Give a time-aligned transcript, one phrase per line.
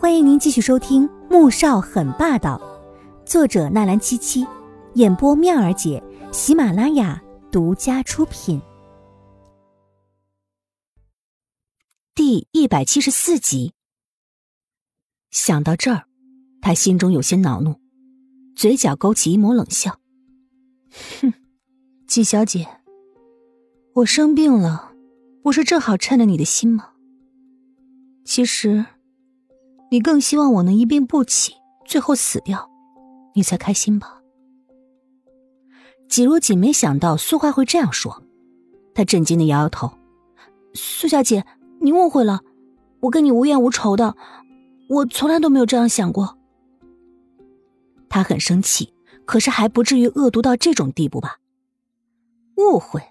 [0.00, 2.56] 欢迎您继续收听《穆少很霸道》，
[3.28, 4.46] 作者纳兰七七，
[4.94, 6.00] 演播妙儿姐，
[6.32, 8.62] 喜马拉雅独家出品。
[12.14, 13.72] 第一百七十四集。
[15.32, 16.04] 想到这儿，
[16.62, 17.74] 他心中有些恼怒，
[18.54, 19.98] 嘴角勾起一抹冷笑
[21.20, 21.32] ：“哼，
[22.06, 22.68] 季小姐，
[23.94, 24.92] 我生病了，
[25.42, 26.90] 不是正好趁了你的心吗？
[28.24, 28.86] 其实……”
[29.90, 31.54] 你更希望我能一病不起，
[31.84, 32.70] 最后死掉，
[33.34, 34.20] 你才开心吧？
[36.08, 38.22] 季如锦没想到苏画会这样说，
[38.94, 39.90] 他震惊的摇摇头
[40.74, 41.44] ：“苏小姐，
[41.80, 42.40] 你误会了，
[43.00, 44.16] 我跟你无怨无仇的，
[44.88, 46.38] 我从来都没有这样想过。”
[48.08, 48.92] 他很生气，
[49.26, 51.38] 可是还不至于恶毒到这种地步吧？
[52.56, 53.02] 误会？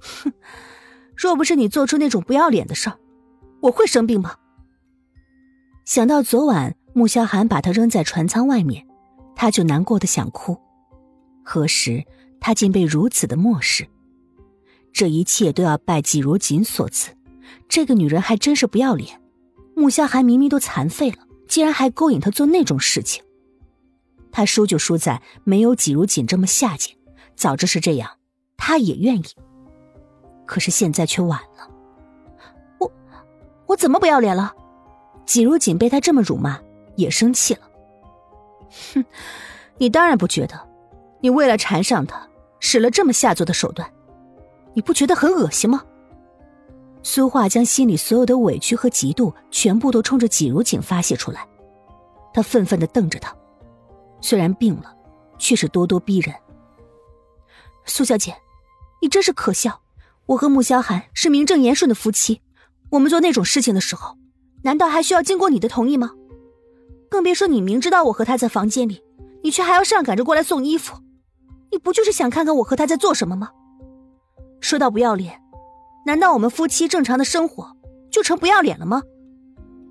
[0.00, 0.32] 哼！
[1.16, 2.96] 若不是你做出那种不要脸的事儿，
[3.60, 4.36] 我会生病吗？
[5.90, 8.86] 想到昨晚穆萧寒把他扔在船舱外面，
[9.34, 10.56] 他就难过的想哭。
[11.42, 12.04] 何时
[12.40, 13.88] 他竟被如此的漠视？
[14.92, 17.10] 这一切都要拜季如锦所赐。
[17.68, 19.20] 这个女人还真是不要脸。
[19.74, 23.24] 穆萧寒明明都残废了，竟然还勾引他做那种事情。
[24.30, 26.96] 他输就输在没有季如锦这么下贱。
[27.34, 28.08] 早知是这样，
[28.56, 29.24] 他也愿意。
[30.46, 31.68] 可是现在却晚了。
[32.78, 32.92] 我，
[33.66, 34.54] 我怎么不要脸了？
[35.30, 36.58] 季如锦被他这么辱骂，
[36.96, 37.60] 也生气了。
[38.92, 39.04] 哼，
[39.78, 40.60] 你当然不觉得，
[41.20, 42.28] 你为了缠上他，
[42.58, 43.88] 使了这么下作的手段，
[44.74, 45.84] 你不觉得很恶心吗？
[47.04, 51.46] 苏画将心里所有的委屈和嫉妒全部都冲着季如锦发泄出来，
[52.34, 53.32] 他愤愤的瞪着他，
[54.20, 54.92] 虽然病了，
[55.38, 56.34] 却是咄咄逼人。
[57.84, 58.34] 苏小姐，
[59.00, 59.80] 你真是可笑！
[60.26, 62.42] 我和穆萧寒是名正言顺的夫妻，
[62.90, 64.16] 我们做那种事情的时候。
[64.62, 66.12] 难道还需要经过你的同意吗？
[67.08, 69.02] 更别说你明知道我和他在房间里，
[69.42, 70.96] 你却还要上赶着过来送衣服，
[71.72, 73.50] 你不就是想看看我和他在做什么吗？
[74.60, 75.40] 说到不要脸，
[76.06, 77.76] 难道我们夫妻正常的生活
[78.10, 79.02] 就成不要脸了吗？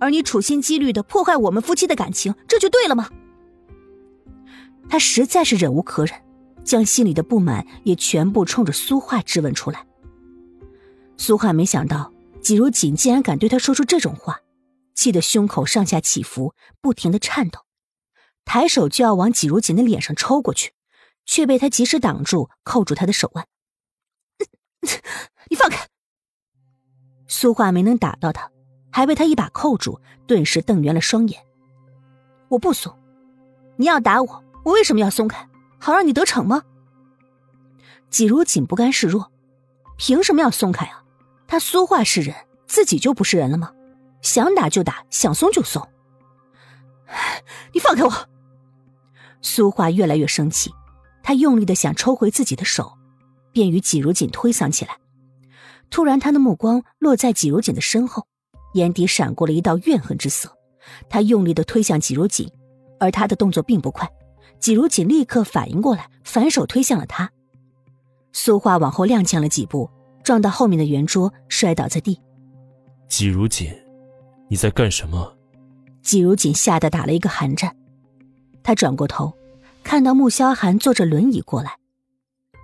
[0.00, 3.08] 而你处心积虑的破坏我们夫妻的感情，这就对了吗？
[4.88, 6.14] 他实在是忍无可忍，
[6.62, 9.84] 将心里的不满也全部冲着苏画质问出来。
[11.16, 14.38] 苏画没想到季如锦竟然敢对他说出这种话。
[14.98, 17.60] 气得胸口上下起伏，不停的颤抖，
[18.44, 20.72] 抬手就要往季如锦的脸上抽过去，
[21.24, 23.46] 却被他及时挡住，扣住他的手腕。
[25.50, 25.86] 你放开！
[27.28, 28.50] 苏画没能打到他，
[28.90, 31.46] 还被他一把扣住，顿时瞪圆了双眼。
[32.48, 32.92] 我不松，
[33.76, 35.48] 你要打我，我为什么要松开？
[35.78, 36.64] 好让你得逞吗？
[38.10, 39.30] 季如锦不甘示弱，
[39.96, 41.04] 凭什么要松开啊？
[41.46, 42.34] 他苏画是人，
[42.66, 43.72] 自己就不是人了吗？
[44.22, 45.86] 想打就打，想松就松。
[47.72, 48.12] 你放开我！
[49.40, 50.70] 苏画越来越生气，
[51.22, 52.98] 他用力的想抽回自己的手，
[53.52, 54.98] 便与季如锦推搡起来。
[55.90, 58.26] 突然，他的目光落在季如锦的身后，
[58.74, 60.52] 眼底闪过了一道怨恨之色。
[61.08, 62.50] 他用力的推向季如锦，
[62.98, 64.10] 而他的动作并不快。
[64.58, 67.30] 季如锦立刻反应过来，反手推向了他。
[68.32, 69.88] 苏画往后踉跄了几步，
[70.22, 72.20] 撞到后面的圆桌，摔倒在地。
[73.08, 73.72] 季如锦。
[74.48, 75.36] 你在干什么？
[76.02, 77.76] 季如锦吓得打了一个寒战，
[78.62, 79.32] 他转过头，
[79.82, 81.76] 看到穆萧寒坐着轮椅过来，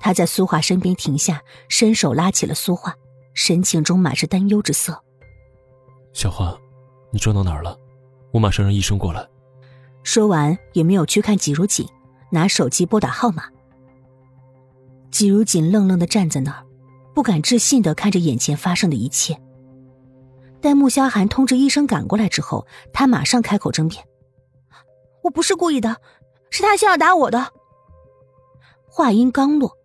[0.00, 2.94] 他在苏画身边停下，伸手拉起了苏画，
[3.34, 5.02] 神情中满是担忧之色。
[6.12, 6.56] 小花，
[7.10, 7.76] 你撞到哪儿了？
[8.30, 9.26] 我马上让医生过来。
[10.04, 11.84] 说完，也没有去看季如锦，
[12.30, 13.44] 拿手机拨打号码。
[15.10, 16.64] 季如锦愣愣的站在那儿，
[17.12, 19.41] 不敢置信的看着眼前发生的一切。
[20.62, 24.02] 待穆萧寒通知医生赶过来之后，他马上开口争辩
[25.24, 25.96] ：“我不是故意的，
[26.48, 27.52] 是他先要打我的。”
[28.88, 29.76] 话音刚落，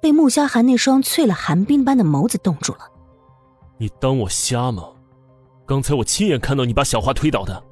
[0.00, 2.90] 被穆萧寒那双淬了寒冰般的眸子冻住了。
[3.78, 4.90] “你当我瞎吗？
[5.66, 7.64] 刚才我亲眼看到你把小花推倒的。”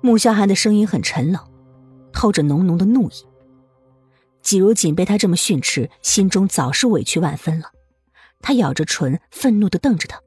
[0.00, 1.42] 穆萧寒的声音很沉冷，
[2.12, 3.26] 透着浓浓的怒意。
[4.42, 7.72] 季如锦被他这么训斥，心中早是委屈万分了。
[8.40, 10.20] 他咬着唇，愤怒的瞪着他。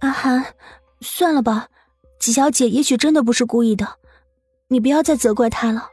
[0.00, 0.54] 阿寒，
[1.00, 1.68] 算了吧，
[2.18, 3.98] 季小姐也许真的不是故意的，
[4.68, 5.90] 你不要再责怪她了。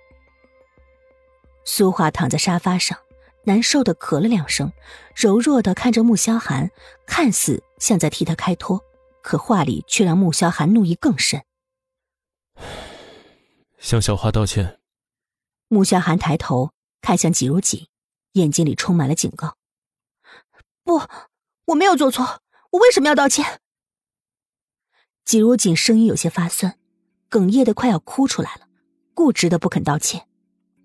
[1.64, 2.98] 苏华躺在沙发上，
[3.46, 4.72] 难受的咳了两声，
[5.16, 6.70] 柔弱的看着穆萧寒，
[7.08, 8.84] 看似像在替他开脱，
[9.24, 11.44] 可话里却让穆萧寒怒意更深。
[13.80, 14.80] 向小花道歉。
[15.68, 16.72] 穆萧寒抬头
[17.02, 17.88] 看向季如锦，
[18.34, 19.56] 眼睛里充满了警告。
[20.84, 21.02] 不，
[21.66, 23.62] 我没有做错，我为什么要道歉？
[25.26, 26.78] 季如锦声音有些发酸，
[27.32, 28.68] 哽咽的快要哭出来了，
[29.16, 30.28] 固执的不肯道歉。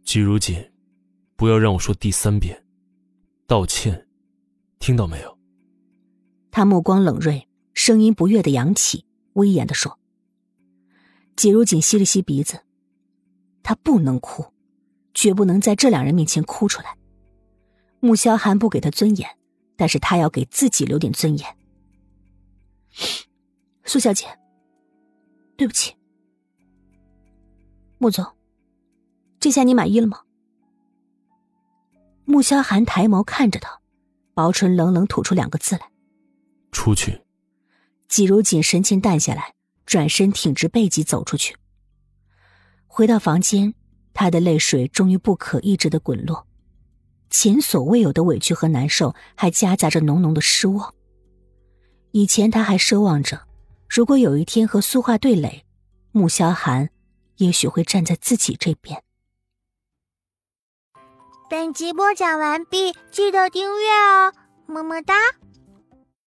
[0.03, 0.73] 季如锦，
[1.37, 2.65] 不要让我说第三遍，
[3.47, 4.09] 道歉，
[4.79, 5.39] 听到没有？
[6.51, 9.05] 他目光冷锐，声音不悦的扬起，
[9.35, 9.99] 威严的说。
[11.37, 12.61] 季如锦吸了吸鼻子，
[13.63, 14.47] 他不能哭，
[15.13, 16.97] 绝不能在这两人面前哭出来。
[18.01, 19.29] 穆萧寒不给他尊严，
[19.77, 21.57] 但是他要给自己留点尊严。
[23.85, 24.27] 苏小姐，
[25.56, 25.97] 对不起。
[27.99, 28.25] 穆总，
[29.38, 30.21] 这下你满意了吗？
[32.25, 33.81] 穆萧寒抬眸看着他，
[34.35, 35.91] 薄唇冷冷吐出两个字来
[36.73, 37.23] ：“出去。”
[38.09, 39.55] 季如锦神情淡下来，
[39.85, 41.56] 转身挺直背脊走出去。
[42.87, 43.75] 回到房间，
[44.15, 46.47] 他的泪水终于不可抑制的滚落，
[47.29, 50.94] 前所未有的委屈和难受，还夹杂着浓浓的失望。
[52.12, 53.47] 以前他还奢望着，
[53.91, 55.65] 如果有一天和苏画对垒，
[56.13, 56.91] 穆萧寒
[57.39, 59.03] 也许会站在自己这边。
[61.51, 64.33] 本集播讲完毕，记得订阅哦，
[64.67, 65.15] 么么哒。